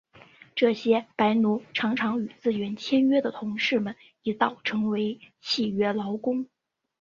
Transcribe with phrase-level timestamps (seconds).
[0.55, 6.47] 这些白奴常常与自愿签约的同事们一道成为契约劳工。